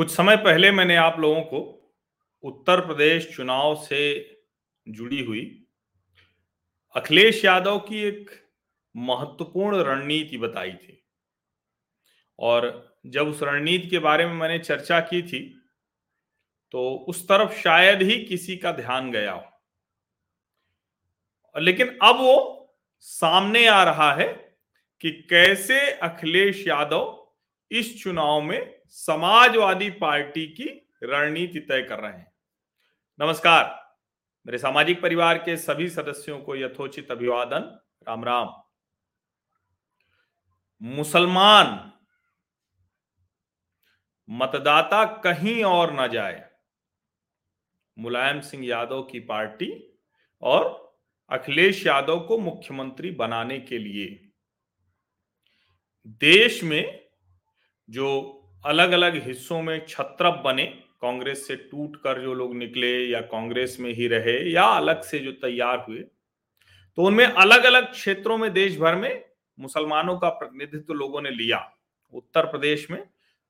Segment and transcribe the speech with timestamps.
[0.00, 1.90] कुछ समय पहले मैंने आप लोगों को
[2.42, 4.30] उत्तर प्रदेश चुनाव से
[4.88, 5.66] जुड़ी हुई
[6.96, 8.30] अखिलेश यादव की एक
[8.96, 11.06] महत्वपूर्ण रणनीति बताई थी।
[12.38, 15.62] और जब उस रणनीति के बारे में मैंने चर्चा की थी
[16.70, 19.44] तो उस तरफ़ शायद ही किसी का ध्यान गया हो।
[21.60, 24.56] लेकिन अब वो सामने आ रहा है
[25.00, 27.32] कि कैसे अखिलेश यादव
[27.70, 30.64] इस चुनाव में समाजवादी पार्टी की
[31.02, 32.32] रणनीति तय कर रहे हैं।
[33.18, 33.96] नमस्कार।
[34.46, 38.52] मेरे सामाजिक परिवार के सभी सदस्यों को यथोचित अभिवादन। राम राम।
[40.82, 41.92] मुसलमान
[44.28, 46.48] मतदाता कहीं और न जाए,
[47.98, 49.98] मुलायम सिंह यादव की पार्टी
[50.42, 50.98] और
[51.30, 54.30] अखिलेश यादव को मुख्यमंत्री बनाने के लिए।
[56.06, 57.08] देश में
[57.88, 60.64] जो अलग अलग हिस्सों में छत्रप बने,
[61.02, 65.18] कांग्रेस से टूट कर जो लोग निकले या कांग्रेस में ही रहे या अलग से
[65.18, 65.98] जो तैयार हुए
[66.98, 69.24] तो उनमें अलग अलग क्षेत्रों में देश भर में
[69.58, 71.58] मुसलमानों का प्रतिनिधित्व लोगों ने लिया।
[72.12, 73.02] उत्तर प्रदेश में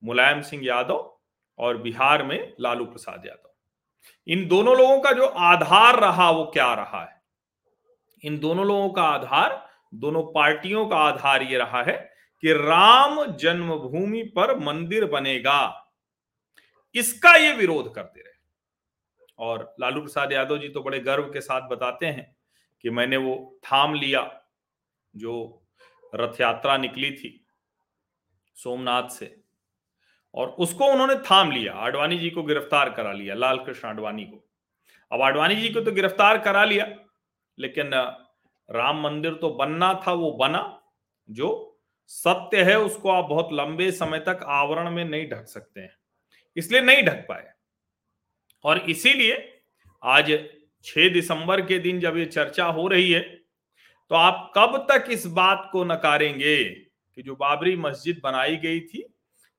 [0.02, 1.18] मुलायम सिंह यादव
[1.58, 3.52] और बिहार में लालू प्रसाद यादव।
[4.26, 7.22] इन दोनों लोगों का जो आधार रहा, वो क्या रहा है?
[8.22, 12.09] इन दोनों लोगों का आधार, दोनों पार्टियों का आधार ये रहा है
[12.42, 15.86] कि राम जन्मभूमि पर मंदिर बनेगा।
[16.94, 18.28] इसका ये विरोध करते रहे।
[19.38, 22.36] और लालू प्रसाद यादव जी तो बड़े गर्व के साथ बताते हैं
[22.80, 24.40] कि मैंने वो थाम लिया,
[25.14, 25.62] जो
[26.14, 27.46] रथ यात्रा निकली थी
[28.56, 29.36] सोमनाथ से,
[30.34, 34.44] और उसको उन्होंने थाम लिया। आडवाणी जी को गिरफ़्तार करा लिया लाल कृष्ण आडवाणी को।
[35.12, 36.86] अब आडवाणी जी को तो गिरफ़्तार करा लिया,
[37.58, 37.90] लेकिन,
[38.68, 40.82] राम मंदिर तो बनना था, वो बना,
[41.28, 41.69] जो
[42.10, 45.94] सत्य है, उसको आप बहुत लंबे समय तक आवरण में नहीं ढक सकते हैं।
[46.56, 47.52] इसलिए नहीं ढक पाए।
[48.64, 49.36] और इसीलिए
[50.02, 50.30] आज
[50.84, 53.20] 6 दिसंबर के दिन जब ये चर्चा हो रही है
[54.10, 59.04] तो आप कब तक इस बात को नकारेंगे कि जो बाबरी मस्जिद बनाई गई थी,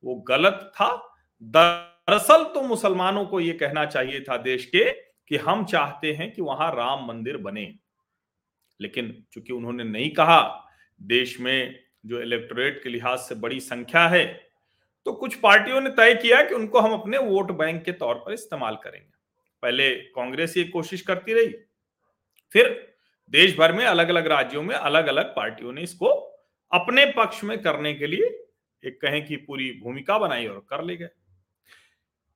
[0.04, 1.16] वो गलत था?
[1.42, 4.90] दरअसल तो मुसलमानों को ये कहना चाहिए था देश के
[5.28, 7.64] कि हम चाहते हैं कि वहाँ राम मंदिर बने।
[8.80, 10.68] लेकिन चूँकि उन्होंने नहीं कहा,
[11.00, 14.26] देश में जो इलेक्टोरेट के लिहाज से बड़ी संख्या है
[15.06, 18.34] तो कुछ पार्टियों ने तय किया कि उनको हम अपने वोट बैंक के तौर पर
[18.34, 19.10] इस्तेमाल करेंगे।
[19.64, 21.54] पहले कांग्रेस ये कोशिश करती रही,
[22.56, 22.96] फिर
[23.32, 26.10] देश भर में अलग अलग राज्यों में अलग अलग पार्टियों ने इसको
[26.72, 28.28] अपने पक्ष में करने के लिए
[28.84, 31.10] एक कहें कि पूरी भूमिका बनाई और कर ले गए।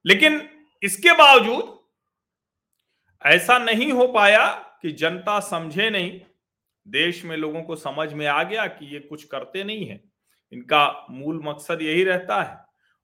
[0.05, 0.41] लेकिन
[0.81, 1.73] इसके बावजूद
[3.21, 4.47] ऐसा नहीं हो पाया
[4.81, 6.19] कि जनता समझे नहीं
[6.85, 9.99] देश में लोगों को समझ में आ गया कि ये कुछ करते नहीं है।
[10.51, 12.57] इनका मूल मकसद यही रहता है।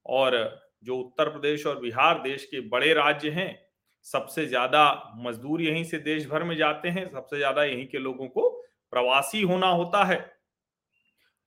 [0.05, 0.35] और
[0.83, 3.59] जो उत्तर प्रदेश और बिहार देश के बड़े राज्य हैं,
[4.05, 8.27] सबसे ज़्यादा मजदूर यहीं से देश भर में जाते हैं, सबसे ज़्यादा यहीं के लोगों
[8.27, 8.49] को
[8.93, 10.19] प्रवासी होना होता है।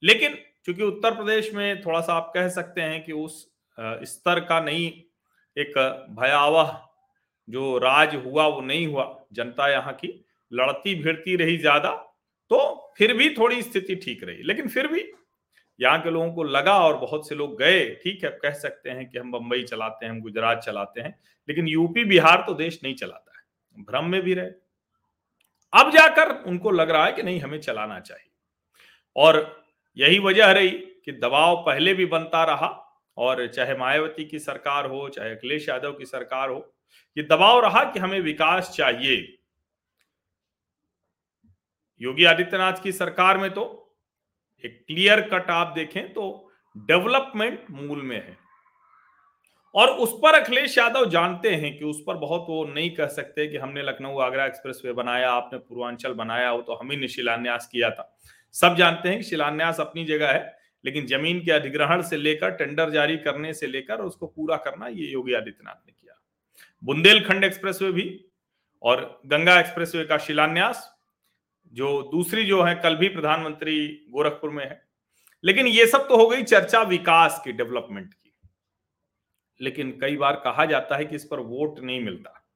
[0.02, 3.42] लेकिन चूँकि उत्तर प्रदेश में थोड़ा सा आप कह सकते हैं कि उस
[3.78, 4.90] स्तर का नहीं,
[5.56, 5.78] एक
[6.18, 6.80] भयावह
[7.48, 10.08] जो राज हुआ वो नहीं हुआ। जनता यहाँ की
[10.52, 11.90] लड़ती भिड़ती रही ज़्यादा।
[12.50, 15.04] तो फिर भी थोड़ी स्थिति ठीक रही। लेकिन फिर भी
[15.80, 19.08] यहाँ के लोगों को लगा और बहुत से लोग गए, ठीक है कह सकते हैं
[19.10, 21.18] कि हम बंबई चलाते हैं, हम गुजरात चलाते हैं,
[21.48, 24.50] लेकिन यूपी, बिहार तो देश नहीं चलाता है, भ्रम में भी रहे।
[25.72, 28.30] अब जाकर उनको लग रहा है कि नहीं, हमें चलाना चाहिए।
[29.16, 29.64] और
[29.96, 32.68] यही वजह रही कि दबाव पहले भी बनता रहा
[33.16, 36.70] और चाहे मायावती की सरकार हो, चाहे अखिलेश यादव की सरकार हो
[37.16, 39.16] ये दबाव रहा कि हमें विकास चाहिए।
[42.04, 43.62] योगी आदित्यनाथ की सरकार में तो
[44.64, 48.36] एक क्लियर कट आप देखें तो डेवलपमेंट मूल में है।
[49.74, 53.46] और उस पर अखिलेश यादव जानते हैं कि उस पर बहुत वो नहीं कह सकते
[53.46, 57.08] कि हमने लखनऊ आगरा एक्सप्रेस वे बनाया, आपने पूर्वांचल बनाया वो तो हम ही ने
[57.08, 58.16] शिलान्यास किया था।
[58.54, 62.90] सब जानते हैं कि शिलान्यास अपनी जगह है, लेकिन ज़मीन के अधिग्रहण से लेकर टेंडर
[62.90, 66.20] जारी करने से लेकर उसको पूरा करना ये योगी आदित्यनाथ ने किया।
[66.82, 68.08] बुंदेलखंड एक्सप्रेसवे भी
[68.82, 70.90] और गंगा एक्सप्रेसवे का शिलान्यास
[71.74, 74.88] जो दूसरी जो है, कल भी प्रधानमंत्री गोरखपुर में है।
[75.44, 78.34] लेकिन ये सब तो हो गई चर्चा विकास की, डेवलपमेंट की।
[79.60, 82.46] लेकिन कई बार कहा जाता है कि इस पर वोट नहीं मिलता।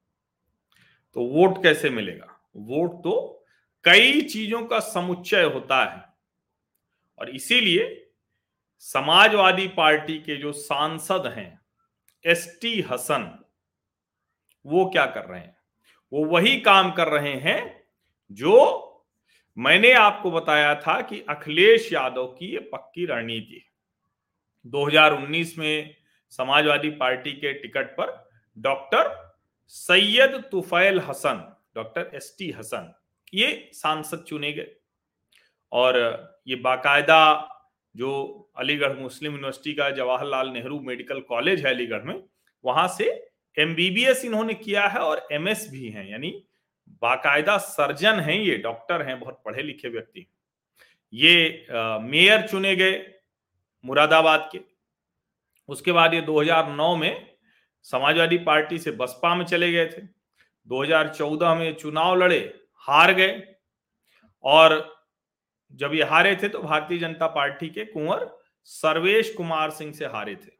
[1.13, 2.49] तो वोट कैसे मिलेगा?
[2.55, 3.45] वोट तो
[3.83, 6.13] कई चीज़ों का समुच्चय होता है।
[7.19, 8.11] और इसीलिए
[8.79, 11.61] समाजवादी पार्टी के जो सांसद हैं
[12.25, 13.43] एस टी हसन,
[14.65, 15.57] वो क्या कर रहे हैं?
[16.13, 17.83] वो वही काम कर रहे हैं
[18.31, 18.85] जो
[19.57, 23.67] मैंने आपको बताया था कि अखिलेश यादव की ये पक्की रणनीति है।
[24.65, 25.95] 2019 में
[26.33, 28.11] समाजवादी पार्टी के टिकट पर
[28.57, 29.15] doctor
[29.67, 31.43] Syed Tufail Hasan,
[31.75, 32.93] doctor S T Hasan,
[33.33, 34.71] ये सांसद चुने गए।
[35.71, 35.97] और
[36.47, 37.21] ये बाकायदा
[37.95, 38.11] जो
[38.57, 42.23] अलीगढ़ मुस्लिम यूनिवर्सिटी का जवाहरलाल नेहरू मेडिकल कॉलेज है अलीगढ़ में,
[42.63, 43.05] वहाँ से
[43.57, 46.31] एमबीबीएस इन्होंने किया है और एमएस भी हैं, यानी
[47.01, 50.27] बाकायदा सर्जन हैं ये, डॉक्टर हैं, बहुत पढ़े लिखे व्यक्ति
[51.13, 51.67] ये
[52.01, 52.97] मेयर चुने गए
[53.83, 54.59] मुरादाबाद के।
[55.69, 57.35] उसके बाद ये 2009 में
[57.85, 60.01] समाजवादी पार्टी से बसपा में चले गए थे।
[60.67, 62.39] 2014 में चुनाव लड़े,
[62.87, 63.41] हार गए।
[64.43, 64.97] और
[65.71, 68.29] जब ये हारे थे तो भारतीय जनता पार्टी के कुंवर
[68.67, 70.51] सर्वेश कुमार सिंह से हारे थे।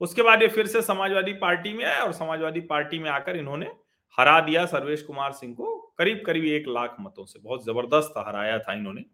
[0.00, 3.70] उसके बाद ये फिर से समाजवादी पार्टी में आए और समाजवादी पार्टी में आकर इन्होंने
[4.16, 8.58] हरा दिया सर्वेश कुमार सिंह को, करीब करीब एक लाख मतों से। बहुत ज़बरदस्त हराया
[8.58, 9.04] था इन्होंने।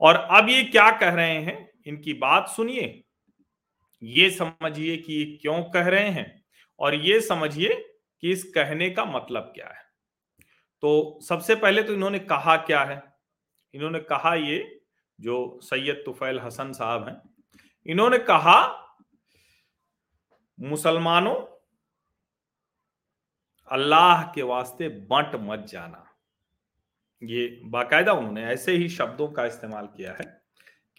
[0.00, 3.04] और अब ये क्या कह रहे हैं, इनकी बात सुनिए।
[4.02, 6.44] ये समझिए कि ये क्यों कह रहे हैं
[6.78, 9.82] और ये समझिए कि इस कहने का मतलब क्या है।
[10.80, 13.02] तो सबसे पहले तो इन्होंने कहा क्या है?
[13.74, 14.82] इन्होंने कहा ये,
[15.20, 17.22] जो सैयद तुफैल हसन साहब हैं,
[17.86, 18.78] इन्होंने कहा,
[20.60, 21.51] मुसलमानों
[23.72, 26.04] अल्लाह के वास्ते बंट मत जाना।
[27.22, 30.26] ये बाकायदा उन्होंने ऐसे ही शब्दों का इस्तेमाल किया है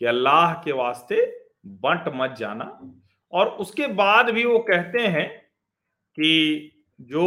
[0.01, 1.25] कि अल्लाह के वास्ते
[1.81, 2.65] बंट मत जाना।
[3.33, 5.27] और उसके बाद भी वो कहते हैं
[6.17, 7.25] कि जो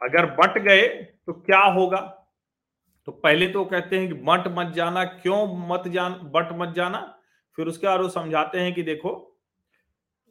[0.00, 0.86] अगर बट गए
[1.26, 2.00] तो क्या होगा?
[3.08, 7.00] तो पहले तो कहते हैं कि बंट मत जाना, क्यों मत जान, बट मत जाना?
[7.58, 9.12] फिर उसके बाद वो समझाते हैं कि देखो,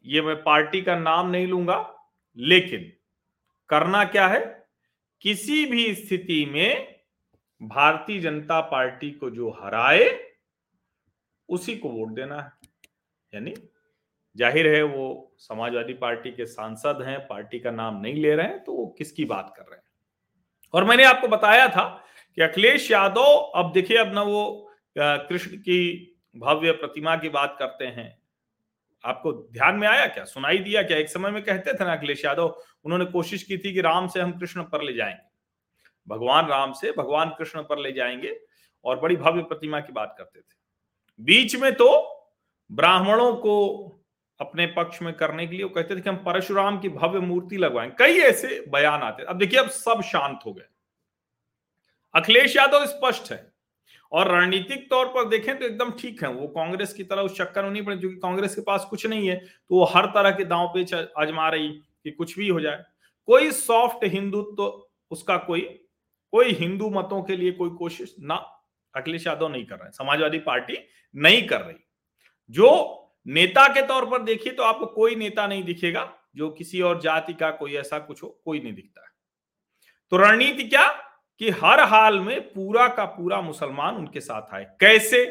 [0.05, 1.77] ये मैं पार्टी का नाम नहीं लूँगा,
[2.37, 2.91] लेकिन
[3.69, 4.39] करना क्या है?
[5.21, 6.95] किसी भी स्थिति में
[7.61, 10.09] भारतीय जनता पार्टी को जो हराए,
[11.49, 12.51] उसी को वोट देना है।
[13.33, 13.53] यानी
[14.35, 18.63] ज़ाहिर है वो समाजवादी पार्टी के सांसद हैं, पार्टी का नाम नहीं ले रहे हैं
[18.63, 19.83] तो वो किसकी बात कर रहे हैं?
[20.73, 21.83] और मैंने आपको बताया था
[22.37, 27.85] कि अखिलेश यादव, अब देखिए, अब ना वो कृष्ण की भव्य प्रतिमा की बात करते
[27.87, 28.07] हैं।
[29.05, 30.25] आपको ध्यान में आया क्या?
[30.25, 30.97] सुनाई दिया क्या?
[30.97, 34.21] एक समय में कहते थे ना अखिलेश यादव, उन्होंने कोशिश की थी कि राम से
[34.21, 35.29] हम कृष्ण पर ले जाएँगे।
[36.07, 38.39] भगवान राम से भगवान कृष्ण पर ले जाएँगे
[38.85, 40.55] और बड़ी भव्य प्रतिमा की बात करते थे।
[41.19, 42.11] बीच में तो
[42.71, 43.77] ब्राह्मणों को
[44.39, 47.57] अपने पक्ष में करने के लिए वो कहते थे कि हम परशुराम की भव्य मूर्ति
[47.57, 50.65] लगवाएँ। कई ऐसे बयान आते अब देखिए, अब सब शांत हो गए।
[52.15, 53.54] अखिलेश यादव स्पष्ट है।
[54.15, 57.63] और रणनीतिक तौर पर देखें तो एकदम ठीक है, वो कांग्रेस की तरह उस चक्कर
[57.63, 60.45] में नहीं पड़े, क्योंकि कांग्रेस के पास कुछ नहीं है तो वो हर तरह के
[60.45, 62.83] दांव पेच आजमा रही कि कुछ भी हो जाए।
[63.27, 65.61] कोई सॉफ्ट हिंदुत्व तो उसका कोई
[66.33, 68.35] कोई हिंदू मतों के लिए कोई कोशिश ना,
[68.93, 70.77] अखिलेश यादव नहीं कर रहे समाजवादी पार्टी
[71.15, 71.75] नहीं कर रही।
[72.49, 76.99] जो नेता के तौर पर देखिए तो आपको कोई नेता नहीं दिखेगा, जो किसी और
[77.01, 79.07] जाति का कोई ऐसा कुछ हो, कोई नहीं दिखता है।
[80.11, 81.04] तो रणनीति क्या?
[81.41, 85.23] कि हर हाल में पूरा का पूरा मुसलमान उनके साथ आए। कैसे?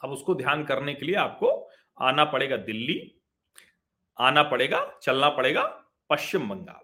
[0.00, 1.50] अब उसको ध्यान करने के लिए आपको
[1.98, 3.00] आना पड़ेगा दिल्ली,
[4.18, 5.62] आना पड़ेगा, चलना पड़ेगा
[6.10, 6.80] पश्चिम बंगाल।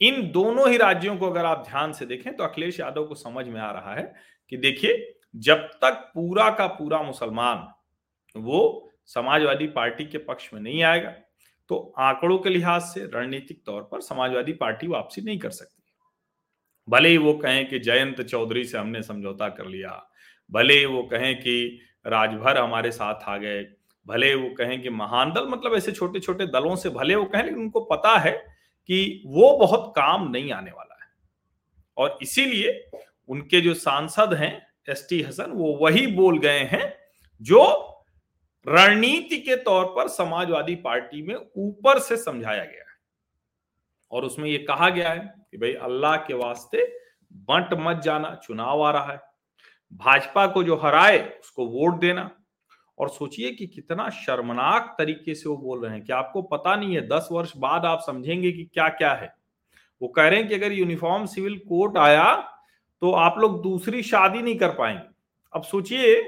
[0.00, 3.46] इन दोनों ही राज्यों को अगर आप ध्यान से देखें तो अखिलेश यादव को समझ
[3.46, 4.12] में आ रहा है
[4.52, 7.68] कि देखिए, जब तक पूरा का पूरा मुसलमान
[8.36, 11.10] वो समाजवादी पार्टी के पक्ष में नहीं आएगा
[11.70, 15.81] तो आंकड़ों के लिहाज से रणनीतिक तौर पर समाजवादी पार्टी वापसी नहीं कर सकती।
[16.88, 19.90] भले ही वो कहें कि जयंत चौधरी से हमने समझौता कर लिया,
[20.50, 23.62] भले ही वो कहें कि राजभर हमारे साथ आ गए,
[24.06, 27.42] भले वो कहें कि महान दल मतलब ऐसे छोटे छोटे दलों से भले वो कहें,
[27.42, 28.32] लेकिन उनको पता है
[28.88, 31.10] कि वो बहुत काम नहीं आने वाला है।
[31.96, 32.90] और इसीलिए
[33.28, 34.54] उनके जो सांसद हैं
[34.88, 36.94] एस टी हसन, वो वही बोल गए हैं
[37.40, 37.88] जो
[38.66, 42.91] रणनीति के तौर पर समाजवादी पार्टी में ऊपर से समझाया गया है।
[44.12, 45.18] और उसमें यह कहा गया है
[45.50, 46.84] कि भाई अल्लाह के वास्ते
[47.32, 49.20] बंट मत जाना, चुनाव आ रहा है।
[49.92, 52.30] भाजपा को जो हराए, उसको वोट देना।
[52.98, 56.94] और सोचिए कि कितना शर्मनाक तरीके से वो बोल रहे हैं कि आपको पता नहीं
[56.94, 59.34] है, दस वर्ष बाद आप समझेंगे कि क्या क्या है।
[60.02, 62.34] वो कह रहे हैं कि अगर यूनिफॉर्म सिविल कोड आया
[63.02, 65.08] तो आप लोग दूसरी शादी नहीं कर पाएँगे।
[65.54, 66.22] अब सोचिए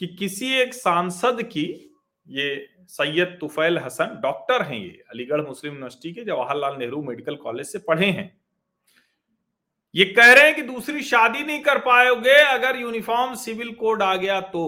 [0.00, 1.89] कि किसी एक सांसद की
[2.30, 7.66] ये सैयद तुफैल हसन डॉक्टर हैं ये, अलीगढ़ मुस्लिम यूनिवर्सिटी के जवाहरलाल नेहरू मेडिकल कॉलेज
[7.66, 8.30] से पढ़े हैं।
[9.94, 14.14] ये कह रहे हैं कि दूसरी शादी नहीं कर पाओगे अगर यूनिफॉर्म सिविल कोड आ
[14.16, 14.62] गया तो।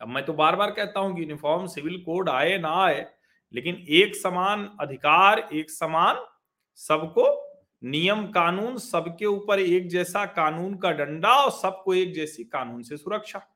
[0.00, 3.06] अब मैं तो बार बार कहता हूँ कि यूनिफॉर्म सिविल कोड आए ना आए,
[3.54, 6.24] लेकिन एक समान अधिकार, एक समान
[6.80, 7.26] सबको,
[7.82, 12.96] नियम कानून सबके ऊपर एक जैसा कानून का डंडा और सबको एक जैसी कानून से
[12.96, 13.46] सुरक्षा।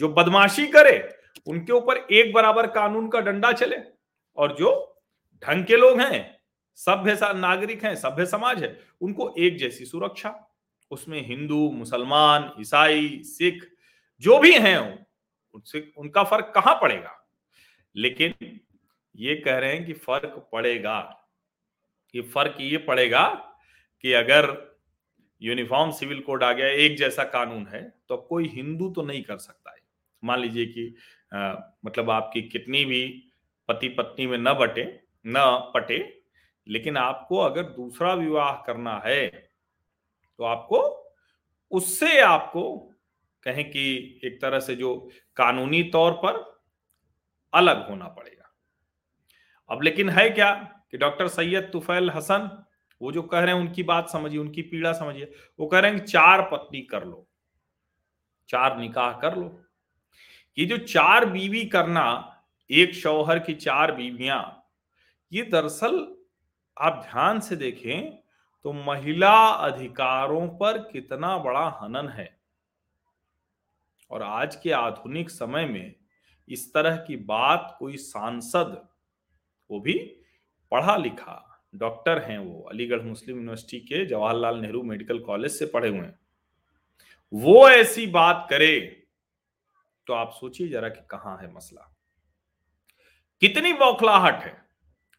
[0.00, 0.98] जो बदमाशी करे
[1.46, 3.76] उनके ऊपर एक बराबर कानून का डंडा चले।
[4.36, 5.00] और जो
[5.44, 6.38] ढंग के लोग हैं,
[6.74, 10.54] सभ्य नागरिक हैं, सभ्य समाज है, उनको एक जैसी सुरक्षा,
[10.90, 13.64] उसमें हिंदू, मुसलमान, ईसाई, सिख
[14.20, 15.06] जो भी हैं,
[15.54, 17.28] उनसे उनका फ़र्क कहाँ पड़ेगा?
[17.96, 18.34] लेकिन
[19.16, 21.28] ये कह रहे हैं कि फ़र्क पड़ेगा।
[22.14, 23.28] ये फ़र्क ये पड़ेगा
[24.02, 24.76] कि अगर
[25.42, 29.38] यूनिफॉर्म सिविल कोड आ गया, एक जैसा कानून है तो कोई हिंदू तो नहीं कर
[29.38, 29.78] सकता है।
[30.24, 30.94] मान लीजिए कि
[31.32, 33.02] मतलब आपकी कितनी भी
[33.68, 34.84] पति पत्नी में न बटे,
[35.24, 35.98] न पटे,
[36.66, 40.80] लेकिन आपको अगर दूसरा विवाह करना है तो आपको
[41.72, 42.76] उससे आपको
[43.42, 44.94] कहें कि एक तरह से जो
[45.36, 46.38] कानूनी तौर पर
[47.52, 48.50] अलग होना पड़ेगा।
[49.70, 50.52] अब लेकिन है क्या
[50.90, 52.50] कि डॉक्टर सैयद तुफैल हसन,
[53.00, 56.04] वो जो कह रहे हैं उनकी बात समझिए, उनकी पीड़ा समझिए, वो कह रहे हैं
[56.04, 57.26] चार पत्नी कर लो,
[58.48, 59.48] चार निकाह कर लो।
[60.58, 62.04] ये जो चार बीवी करना,
[62.70, 64.64] एक शौहर की चार बीवियाँ,
[65.32, 66.06] ये दरअसल
[66.76, 68.10] आप ध्यान से देखें
[68.64, 72.28] तो महिला अधिकारों पर कितना बड़ा हनन है।
[74.10, 75.94] और आज के आधुनिक समय में
[76.48, 78.80] इस तरह की बात कोई सांसद,
[79.70, 79.94] वो भी
[80.72, 85.88] पढ़ा लिखा डॉक्टर हैं वो, अलीगढ़ मुस्लिम यूनिवर्सिटी के जवाहरलाल नेहरू मेडिकल कॉलेज से पढ़े
[85.88, 86.18] हुए हैं।
[87.32, 88.97] वो ऐसी बात करे
[90.08, 91.94] तो आप सोचिए जरा कि कहाँ है मसला।
[93.40, 94.64] कितनी बौखलाहट है।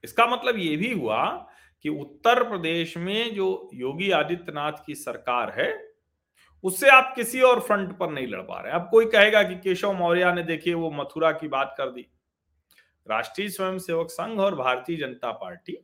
[0.03, 1.25] इसका मतलब यह भी हुआ
[1.81, 5.93] कि उत्तर प्रदेश में जो योगी आदित्यनाथ की सरकार है,
[6.63, 9.93] उससे आप किसी और फ्रंट पर नहीं लड़ पा रहे। अब कोई कहेगा कि केशव
[9.93, 12.09] मौर्य ने देखिए वो मथुरा की बात कर दी।
[13.09, 15.77] राष्ट्रीय स्वयंसेवक संघ और भारतीय जनता पार्टी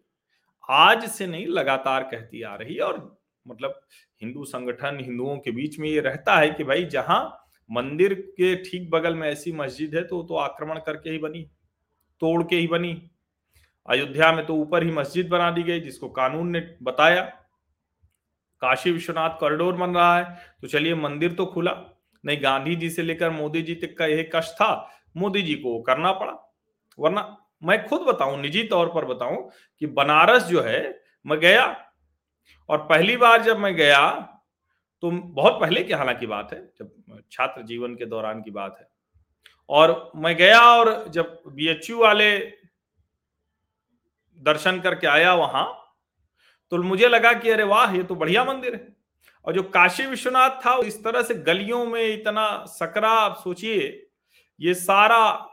[0.70, 3.82] आज से नहीं, लगातार कहती आ रही और मतलब
[4.22, 8.89] हिंदू संगठन हिंदुओं के बीच में ये रहता है कि भाई जहाँ मंदिर के ठीक
[8.89, 11.41] बगल में ऐसी मस्जिद है तो तो आक्रमण करके ही बनी,
[12.22, 13.01] तोड़ के ही बनी।
[13.88, 17.22] अयोध्या में तो ऊपर ही मस्जिद बना दी गई, जिसको कानून ने बताया।
[18.62, 21.72] काशी विश्वनाथ कॉरिडोर बन रहा है तो चलिए मंदिर तो खुला।
[22.24, 24.69] नहीं गांधी जी से लेकर मोदी जी तक का यह कष्ट था
[25.15, 26.34] मोदी जी को करना पड़ा।
[27.00, 29.50] वरना मैं खुद बताऊँ, निजी तौर पर बताऊँ
[29.81, 31.65] कि बनारस जो है, मैं गया।
[32.69, 34.01] और पहली बार जब मैं गया
[35.04, 38.88] तो बहुत पहले की हालाँकि बात है, जब छात्र जीवन के दौरान की बात है।
[39.70, 42.38] और मैं गया और जब बीएचयू वाले
[44.40, 45.66] दर्शन करके आया वहाँ
[46.72, 48.96] तो मुझे लगा कि अरे वाह, ये तो बढ़िया मंदिर है।
[49.46, 54.08] और जो काशी विश्वनाथ था, इस तरह से गलियों में इतना सकरा, आप सोचिए,
[54.60, 55.52] ये सारा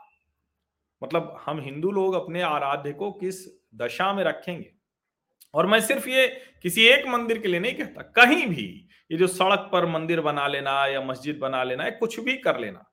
[1.02, 3.44] मतलब हम हिंदू लोग अपने आराध्य को किस
[3.74, 4.70] दशा में रखेंगे?
[5.54, 6.26] और मैं सिर्फ़ ये
[6.62, 8.64] किसी एक मंदिर के लिए नहीं कहता, कहीं भी,
[9.10, 12.58] ये जो सड़क पर मंदिर बना लेना या मस्जिद बना लेना, या कुछ भी कर
[12.60, 12.84] लेना,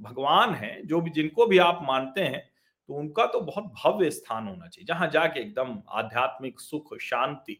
[0.00, 2.42] भगवान है, जो भी, जिनको भी आप मानते हैं
[2.88, 7.58] तो उनका तो बहुत भव्य स्थान होना चाहिए, जहाँ जाके एकदम आध्यात्मिक सुख, शांति,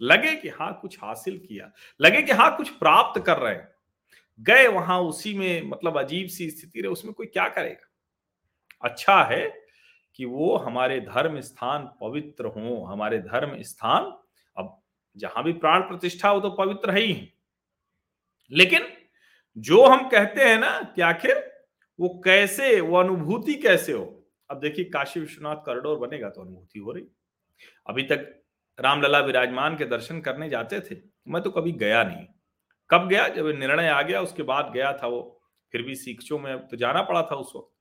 [0.00, 1.70] लगे कि हाँ कुछ हासिल किया,
[2.00, 3.68] लगे कि हाँ कुछ प्राप्त कर रहे हैं,
[4.40, 7.88] गए वहाँ उसी में मतलब अजीब सी स्थिति रहे, उसमें कोई क्या करेगा?
[8.82, 9.46] अच्छा है
[10.18, 14.18] कि वो हमारे धर्म स्थान पवित्र हो, हमारे धर्म स्थान,
[14.56, 14.82] अब
[15.16, 17.32] जहाँ भी प्राण प्रतिष्ठा हो तो पवित्र है ही।
[18.50, 18.82] लेकिन
[19.58, 21.64] जो हम कहते हैं ना कि आखिर
[22.00, 24.26] वो कैसे, वो अनुभूति कैसे हो?
[24.50, 27.04] अब देखिए, काशी विश्वनाथ कॉरिडोर बनेगा तो अनुभूति हो रही।
[27.86, 28.42] अभी तक
[28.80, 30.96] रामलला विराजमान के दर्शन करने जाते थे,
[31.28, 32.26] मैं तो कभी गया नहीं।
[32.90, 33.28] कब गया?
[33.28, 37.02] जब निर्णय आ गया, उसके बाद गया था वो। फिर भी सीखचों में तो जाना
[37.02, 37.77] पड़ा था उस वक्त।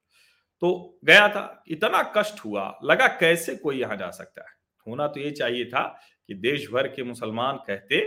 [0.61, 4.55] तो गया था, इतना कष्ट हुआ, लगा कैसे कोई यहाँ जा सकता है?
[4.87, 5.81] होना तो ये चाहिए था
[6.27, 7.99] कि देश भर के मुसलमान कहते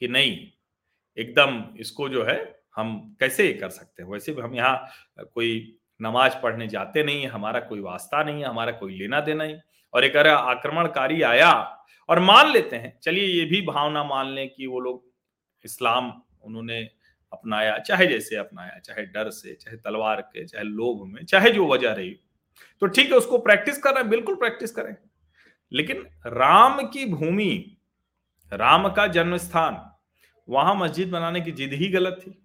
[0.00, 0.36] कि नहीं,
[1.16, 2.38] एकदम इसको जो है
[2.76, 4.10] हम कैसे कर सकते हैं?
[4.10, 8.48] वैसे भी हम यहाँ कोई नमाज़ पढ़ने जाते नहीं है हमारा कोई वास्ता नहीं है
[8.48, 9.56] हमारा कोई लेना देना नहीं।
[9.94, 11.52] और एक अरे आक्रमणकारी आया
[12.08, 15.04] और मान लेते हैं। चलिए ये भी भावना मान लें कि वो लोग
[15.64, 16.82] इस्लाम उन्होंने
[17.32, 21.66] अपनाया, चाहे जैसे अपनाया, चाहे डर से, चाहे तलवार के, चाहे लोभ में, चाहे जो
[21.66, 22.20] वजह रही।
[22.80, 24.96] तो ठीक है, उसको प्रैक्टिस कर रहे हैं, बिल्कुल प्रैक्टिस करें।
[25.72, 27.76] लेकिन राम की भूमि,
[28.52, 29.90] राम का जन्म स्थान
[30.48, 32.42] वहाँ मस्जिद बनाने की जिद ही गलत थी।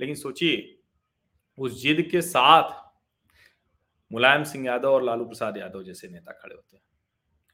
[0.00, 0.78] लेकिन सोचिए,
[1.58, 2.92] उस जिद के साथ
[4.12, 6.82] मुलायम सिंह यादव और लालू प्रसाद यादव जैसे नेता खड़े होते हैं।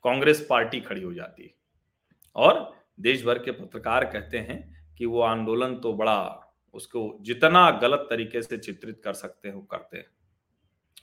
[0.05, 1.55] कांग्रेस पार्टी खड़ी हो जाती है।
[2.37, 6.45] और देश भर के पत्रकार कहते हैं कि वो आंदोलन तो बड़ा
[6.79, 10.07] उसको जितना गलत तरीके से चित्रित कर सकते हैं वो करते हैं।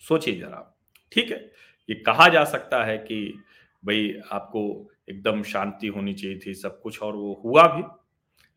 [0.08, 0.79] सोचिए जरा।
[1.12, 1.51] ठीक है?
[1.89, 3.39] ये कहा जा सकता है कि
[3.86, 7.84] भाई आपको एकदम शांति होनी चाहिए थी, सब कुछ और वो हुआ भी,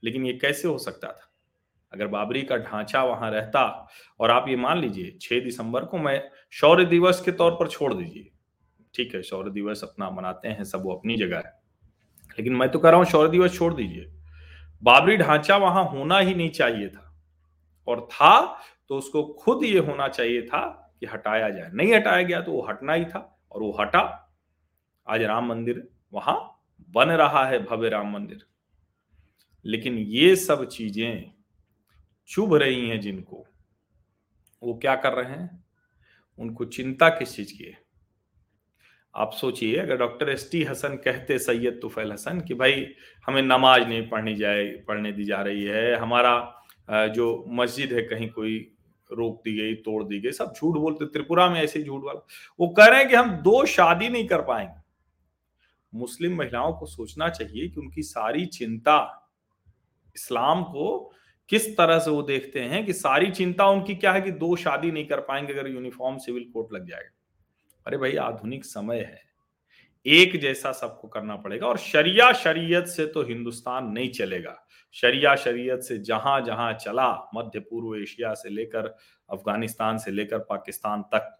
[0.04, 1.34] लेकिन ये कैसे हो सकता था?
[1.92, 3.88] अगर बाबरी का ढांचा वहाँ रहता
[4.20, 7.94] और आप ये मान लीजिए, छह दिसंबर को मैं शौर्य दिवस के तौर पर छोड़
[7.94, 8.30] दीजिए।
[8.94, 11.60] ठीक है, शौर्य दिवस अपना मनाते हैं, सब वो अपनी जगह है।
[12.38, 14.12] लेकिन मैं तो कह रहा हूँ, शौर्य दिवस छोड़ दीजिए।
[14.82, 17.07] बाबरी ढांचा वहाँ होना ही नहीं चाहिए था।
[17.88, 22.40] और था तो उसको खुद ये होना चाहिए था कि हटाया जाए। नहीं हटाया गया
[22.40, 24.34] तो वो हटना ही था और वो हटा।
[25.08, 28.46] आज राम मंदिर वहाँ बन रहा है, भव्य राम मंदिर।
[29.64, 31.32] लेकिन ये सब चीज़ें
[32.28, 33.46] चुभ रही हैं जिनको।
[34.62, 35.64] वो क्या कर रहे हैं?
[36.38, 37.78] उनको चिंता किस चीज़ की है?
[39.16, 42.86] आप सोचिए, अगर डॉक्टर एस टी हसन कहते सैयद तुफैल हसन कि भाई,
[43.26, 46.57] हमें नमाज़ नहीं पढ़नी जाए, पढ़ने दी जा रही है, हमारा
[46.90, 48.58] जो मस्जिद है, कहीं कोई
[49.12, 52.26] रोक दी गई, तोड़ दी गई, सब झूठ बोलते, त्रिपुरा में ऐसे झूठ वाला
[52.60, 54.80] वो कह रहे हैं कि हम दो शादी नहीं कर पाएँगे।
[55.94, 59.30] मुस्लिम महिलाओं को सोचना चाहिए कि उनकी सारी चिंता
[60.16, 61.12] इस्लाम को
[61.48, 64.90] किस तरह से वो देखते हैं कि सारी चिंता उनकी क्या है कि दो शादी
[64.90, 67.10] नहीं कर पाएँगे अगर यूनिफॉर्म सिविल कोड लग जाएगा।
[67.86, 69.22] अरे भाई, आधुनिक समय है।
[70.06, 75.80] एक जैसा सबको करना पड़ेगा और शरिया शरीयत से तो हिंदुस्तान नहीं चलेगा। शरिया शरीयत
[75.80, 78.86] से जहाँ जहाँ चला, मध्य पूर्व एशिया से लेकर,
[79.28, 81.34] अफ़गानिस्तान से लेकर पाकिस्तान तक,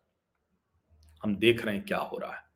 [1.22, 2.46] हम देख रहे हैं क्या हो रहा है।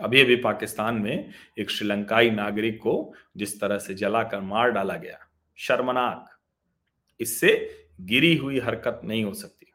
[0.00, 5.18] अभी अभी पाकिस्तान में एक श्रीलंकाई नागरिक को जिस तरह से जलाकर मार डाला गया,
[5.58, 6.28] शर्मनाक,
[7.20, 7.54] इससे
[8.00, 9.66] गिरी हुई हरकत नहीं हो सकती।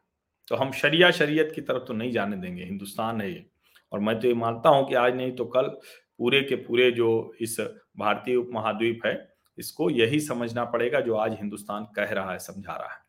[0.48, 3.44] तो हम शरिया शरीयत की तरफ़ तो नहीं जाने देंगे, हिंदुस्तान है ये।
[3.92, 5.68] और मैं तो ये मानता हूँ कि आज नहीं तो कल
[6.18, 7.58] पूरे के पूरे जो इस
[7.96, 9.14] भारतीय उपमहाद्वीप है
[9.58, 13.00] इसको यही समझना पड़ेगा जो आज हिंदुस्तान कह रहा है, समझा रहा है।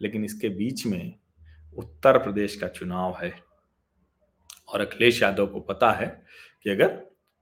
[0.00, 1.14] लेकिन इसके बीच में
[1.76, 3.42] उत्तर प्रदेश का चुनाव है।
[4.68, 6.24] और अखिलेश यादव को पता है
[6.62, 6.88] कि अगर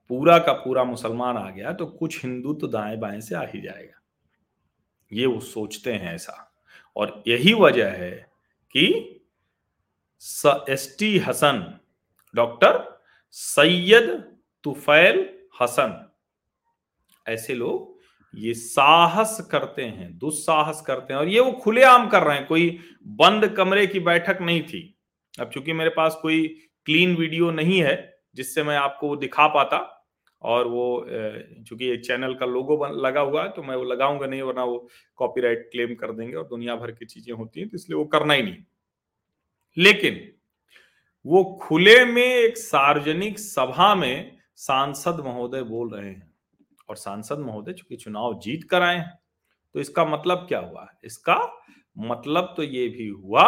[0.09, 3.61] पूरा का पूरा मुसलमान आ गया तो कुछ हिंदू तो दाएँ बाएँ से आ ही
[3.61, 4.01] जाएगा।
[5.13, 6.53] ये वो सोचते हैं ऐसा।
[6.95, 8.11] और यही वजह है
[8.71, 9.13] कि
[10.69, 11.79] S T Hasan,
[12.35, 16.11] doctor Syed Tufail Hasan,
[17.27, 17.96] ऐसे लोग
[18.33, 22.69] ये साहस करते हैं, दुस्साहस करते हैं और ये वो खुलेआम कर रहे हैं। कोई
[23.17, 24.81] बंद कमरे की बैठक नहीं थी।
[25.33, 26.47] अब चूँकि मेरे पास कोई
[26.87, 27.95] क्लीन वीडियो नहीं है,
[28.35, 29.77] जिससे मैं आपको वो दिखा पाता
[30.43, 31.05] और वो
[31.67, 34.87] चूँकि चैनल का लोगो लगा हुआ है तो मैं वो लगाऊँगा नहीं, वरना वो
[35.19, 38.33] कॉपीराइट क्लेम कर देंगे और दुनिया भर की चीज़ें होती हैं तो इसलिए वो करना
[38.33, 38.57] ही नहीं।
[39.77, 40.19] लेकिन
[41.25, 46.26] वो खुले में एक सार्वजनिक सभा में सांसद महोदय बोल रहे हैं।
[46.89, 49.19] और सांसद महोदय चूँकि चुनाव जीत कर आए हैं
[49.75, 50.87] तो इसका मतलब क्या हुआ?
[51.03, 51.37] इसका
[51.97, 53.47] मतलब तो ये भी हुआ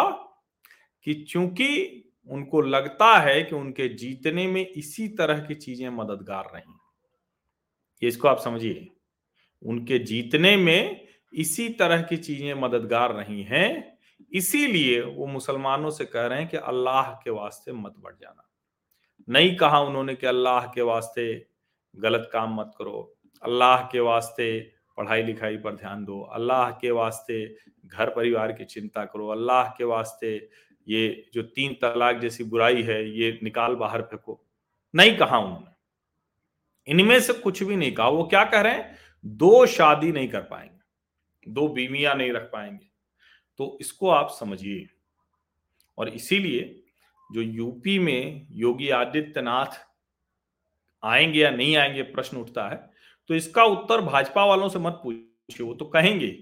[1.06, 8.08] कि चूँकि उनको लगता है कि उनके जीतने में इसी तरह की चीज़ें मददगार रही।
[8.08, 8.86] इसको आप समझिए।
[9.62, 13.98] उनके जीतने में इसी तरह की चीज़ें मददगार नहीं हैं,
[14.32, 18.48] इसीलिए वो मुसलमानों से कह रहे हैं कि अल्लाह के वास्ते मत बढ़ जाना।
[19.28, 21.24] नहीं कहा उन्होंने कि अल्लाह के वास्ते
[21.94, 27.56] गलत काम मत करो। अल्लाह के वास्ते पढ़ाई लिखाई पर ध्यान दो। अल्लाह के वास्ते
[27.86, 30.50] घर परिवार की चिंता करो। अल्लाह के वास्ते
[30.88, 34.46] ये जो तीन तलाक जैसी बुराई है, ये निकाल बाहर फेंको।
[34.94, 35.70] नहीं कहा उन्होंने।
[36.90, 38.96] इनमें से कुछ भी नहीं कहा। वो क्या कह रहे हैं?
[39.24, 40.80] दो शादी नहीं कर पाएँगे।
[41.52, 42.86] दो बीमिया नहीं रख पाएँगे।
[43.58, 44.86] तो इसको आप समझिए।
[45.98, 46.82] और इसीलिए
[47.32, 49.86] जो यूपी में योगी आदित्यनाथ
[51.04, 52.99] आएँगे या नहीं आएँगे, प्रश्न उठता है।
[53.30, 56.36] तो इसका उत्तर भाजपा वालों से मत पूछिए, वो तो कहेंगे।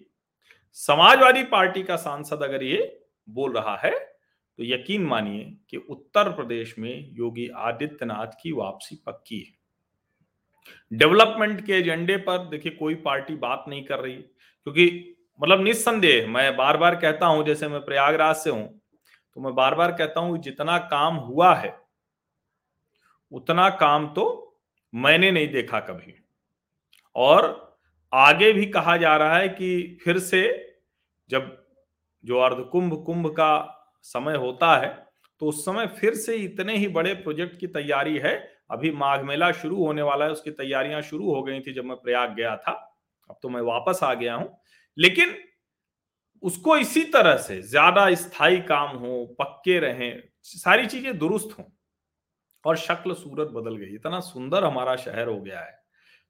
[0.77, 2.79] समाजवादी पार्टी का सांसद अगर ये
[3.29, 9.39] बोल रहा है तो यकीन मानिए कि उत्तर प्रदेश में योगी आदित्यनाथ की वापसी पक्की
[9.39, 9.57] है।
[10.93, 16.57] डेवलपमेंट के एजेंडे पर देखिए, कोई पार्टी बात नहीं कर रही, क्योंकि मतलब निस्संदेह मैं
[16.57, 18.81] बार बार कहता हूँ, जैसे मैं प्रयागराज से हूँ
[19.37, 21.77] तो मैं बार बार कहता हूँ, जितना काम हुआ है,
[23.33, 24.25] उतना काम तो
[24.93, 26.15] मैंने नहीं देखा कभी।
[27.19, 27.47] और
[28.13, 30.43] आगे भी कहा जा रहा है कि फिर से
[31.31, 31.57] जब
[32.25, 33.51] जो अर्धकुंभ कुंभ कुंभ का
[34.03, 34.89] समय होता है
[35.43, 38.35] तो उस समय फिर से इतने ही बड़े प्रोजेक्ट की तैयारी है।
[38.71, 41.97] अभी माघ मेला शुरू होने वाला है, उसकी तैयारियाँ शुरू हो गई थी जब मैं
[41.97, 42.73] प्रयाग गया था।
[43.31, 44.49] अब तो मैं वापस आ गया हूँ।
[44.99, 45.35] लेकिन
[46.43, 50.11] उसको इसी तरह से ज़्यादा स्थायी काम हो, पक्के रहे,
[50.43, 51.65] सारी चीज़ें दुरुस्त हों,
[52.65, 55.73] और शक्ल सूरत बदल गई। इतना सुंदर हमारा शहर हो गया है।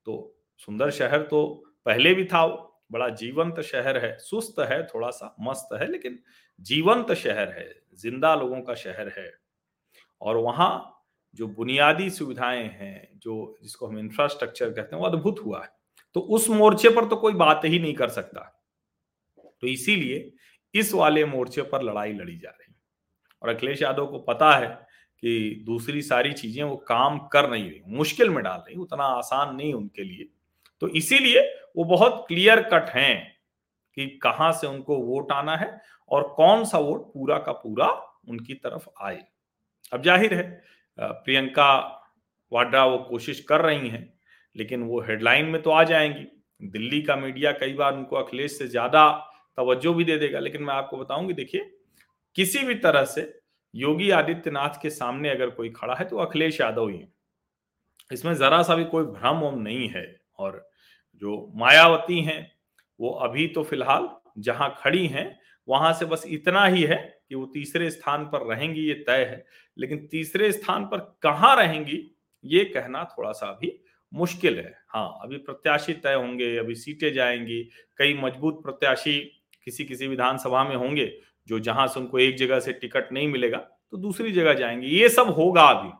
[0.06, 2.46] तो सुंदर शहर तो पहले भी था,
[2.92, 6.18] बड़ा जीवंत शहर है, सुस्त है थोड़ा सा मस्त है, लेकिन
[6.60, 9.32] जीवंत शहर है, ज़िंदा लोगों का शहर है।
[10.20, 15.62] और वहाँ जो बुनियादी सुविधाएँ हैं, जो जिसको हम इंफ्रास्ट्रक्चर कहते हैं, वो अद्भुत हुआ
[15.62, 15.70] है।
[16.14, 18.64] तो उस मोर्चे पर तो कोई बात ही नहीं कर सकता।
[19.60, 20.32] तो इसीलिए
[20.74, 22.74] इस वाले मोर्चे पर लड़ाई लड़ी जा रही।
[23.42, 24.66] और अखिलेश यादव को पता है
[25.22, 29.56] कि दूसरी सारी चीज़ें वो काम कर नहीं रही, मुश्किल में डाल रही, उतना आसान
[29.56, 30.28] नहीं उनके लिए।
[30.82, 31.40] तो इसीलिए
[31.76, 33.16] वो बहुत क्लियर कट हैं
[33.96, 35.70] कि कहाँ से उनको वोट आना है
[36.10, 37.86] और कौन सा वोट पूरा का पूरा
[38.28, 39.22] उनकी तरफ़ आए।
[39.92, 40.42] अब ज़ाहिर है
[40.98, 41.70] प्रियंका
[42.52, 44.12] वाड्रा वो कोशिश कर रही हैं,
[44.56, 46.26] लेकिन वो हेडलाइन में तो आ जाएँगी।
[46.60, 49.10] दिल्ली का मीडिया कई बार उनको अखिलेश से ज़्यादा
[49.58, 51.60] तवज्जो भी दे देगा, लेकिन मैं आपको बताऊँगी, देखिए,
[52.36, 53.32] किसी भी तरह से
[53.74, 57.08] योगी आदित्यनाथ के सामने अगर कोई खड़ा है तो अखिलेश यादव ही है।
[58.10, 60.04] इसमें जरा सा भी कोई भ्रम नहीं है
[60.38, 60.67] और
[61.22, 62.52] जो मायावती हैं,
[63.00, 66.96] वो अभी तो फ़िलहाल जहाँ खड़ी हैं, वहाँ से बस इतना ही है
[67.28, 69.44] कि वो तीसरे स्थान पर रहेंगी, ये तय है।
[69.78, 73.80] लेकिन तीसरे स्थान पर कहाँ रहेंगी, ये कहना थोड़ा सा अभी
[74.14, 77.62] मुश्किल है। हाँ अभी प्रत्याशी तय होंगे, अभी सीटें जाएँगी,
[77.98, 79.18] कई मज़बूत प्रत्याशी
[79.64, 83.58] किसी किसी विधानसभा में होंगे, जो जहाँ से उनको एक जगह से टिकट नहीं मिलेगा
[83.90, 85.90] तो दूसरी जगह जाएँगे। ये सब होगा अभी।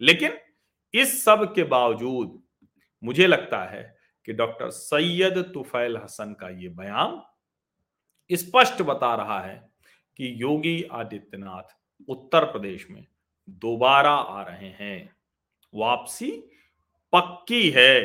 [0.00, 0.32] लेकिन
[0.94, 2.42] इस सब के बावजूद
[3.02, 3.93] मुझे लगता है
[4.28, 7.22] कि डॉक्टर सैयद तुफैल हसन का ये बयान
[8.30, 9.56] स्पष्ट बता रहा है
[10.18, 11.76] कि योगी आदित्यनाथ
[12.08, 13.06] उत्तर प्रदेश में
[13.48, 15.16] दोबारा आ रहे हैं।
[15.72, 16.30] वापसी
[17.12, 18.00] पक्की है,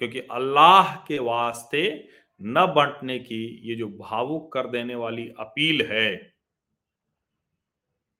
[0.00, 2.08] क्योंकि अल्लाह के वास्ते
[2.40, 6.34] न बंटने की ये जो भावुक कर देने वाली अपील है,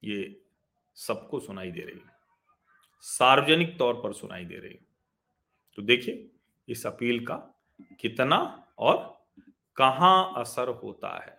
[0.02, 0.40] ये
[0.96, 2.10] सबको सुनाई दे रही है।
[3.04, 4.86] सार्वजनिक तौर पर सुनाई दे रही है।
[5.78, 6.28] तो देखिए
[6.68, 7.36] इस अपील का
[8.00, 8.38] कितना
[8.78, 8.96] और
[9.76, 11.36] कहाँ असर होता है?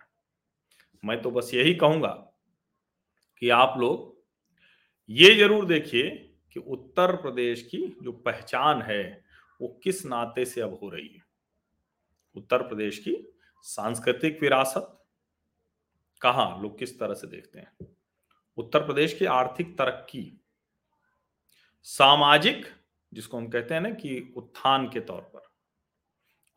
[1.03, 2.13] मैं तो बस यही कहूँगा
[3.37, 4.11] कि आप लोग
[5.09, 6.09] ये ज़रूर देखिए
[6.53, 9.23] कि उत्तर प्रदेश की जो पहचान है,
[9.61, 11.21] वो किस नाते से अब हो रही है?
[12.35, 13.15] उत्तर प्रदेश की
[13.65, 14.99] सांस्कृतिक विरासत
[16.21, 17.77] कहा लोग किस तरह से देखते हैं?
[18.57, 20.39] उत्तर प्रदेश की आर्थिक तरक्की,
[21.83, 22.65] सामाजिक
[23.13, 25.41] जिसको हम कहते हैं ना कि उत्थान के तौर पर।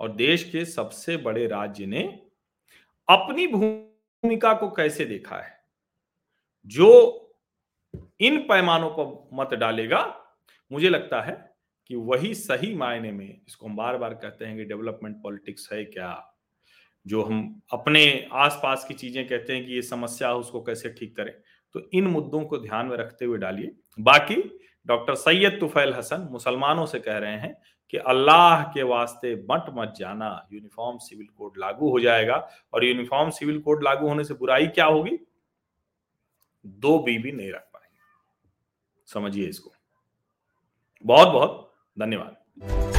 [0.01, 2.03] और देश के सबसे बड़े राज्य ने
[3.09, 5.59] अपनी भूमिका को कैसे देखा है?
[6.67, 7.23] जो
[8.21, 10.25] इन पैमानों पर मत डालेगा,
[10.73, 14.65] मुझे लगता है कि वही सही मायने में, इसको हम बार बार कहते हैं कि
[14.65, 16.33] डेवलपमेंट पॉलिटिक्स है क्या?
[17.07, 21.33] जो हम अपने आसपास की चीज़ें कहते हैं कि ये समस्या उसको कैसे ठीक करें?
[21.73, 26.87] तो इन मुद्दों को ध्यान में रखते हुए डालिए। बाकी डॉक्टर सैयद तुफैल हसन मुसलमानों
[26.87, 31.91] से कह रहे हैं कि अल्लाह के वास्ते मट मत जाना यूनिफॉर्म सिविल कोड लागू
[31.91, 35.19] हो जाएगा। और यूनिफॉर्म सिविल कोड लागू होने से बुराई क्या होगी?
[36.67, 37.99] दो बीबी नहीं रख पाएँगे।
[39.07, 39.73] समझिए इसको।
[41.07, 42.96] बहुत बहुत धन्यवाद।